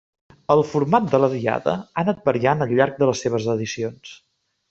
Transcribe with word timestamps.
El 0.53 0.61
format 0.69 1.09
de 1.11 1.19
la 1.23 1.27
diada 1.33 1.75
ha 1.81 2.05
anat 2.05 2.25
variant 2.31 2.65
al 2.67 2.73
llarg 2.79 2.99
de 3.03 3.11
les 3.13 3.23
seves 3.27 3.47
edicions. 3.57 4.17